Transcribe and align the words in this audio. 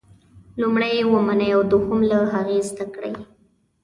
لومړی 0.61 0.91
یې 0.97 1.03
ومنئ 1.13 1.49
او 1.55 1.61
دوهم 1.71 1.99
له 2.09 2.17
هغې 2.33 2.57
زده 2.69 2.85
کړئ. 2.95 3.13